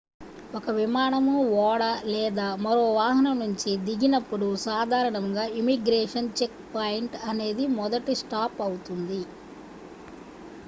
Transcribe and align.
ఒక 0.53 0.71
విమానం 0.75 1.25
ఓడ 1.57 1.81
లేదా 2.05 2.47
మరో 2.61 2.85
వాహనం 2.93 3.35
నుంచి 3.41 3.71
దిగినప్పుడు 3.83 4.47
సాధారణంగా 4.63 5.43
ఇమిగ్రేషన్ 5.59 6.31
చెక్ 6.39 6.57
పాయింట్ 6.73 7.17
అనేది 7.29 7.67
మొదటి 7.77 8.15
స్టాప్ 8.23 8.57
అవుతుంది 8.67 9.21